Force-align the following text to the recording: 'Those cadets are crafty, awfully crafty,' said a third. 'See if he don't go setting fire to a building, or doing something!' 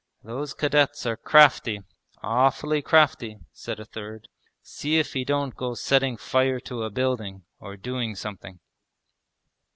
'Those 0.23 0.55
cadets 0.55 1.05
are 1.05 1.15
crafty, 1.15 1.79
awfully 2.23 2.81
crafty,' 2.81 3.37
said 3.51 3.79
a 3.79 3.85
third. 3.85 4.29
'See 4.63 4.97
if 4.97 5.13
he 5.13 5.23
don't 5.23 5.55
go 5.55 5.75
setting 5.75 6.17
fire 6.17 6.59
to 6.61 6.81
a 6.81 6.89
building, 6.89 7.43
or 7.59 7.77
doing 7.77 8.15
something!' 8.15 8.59